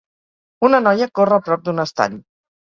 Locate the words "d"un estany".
1.69-2.19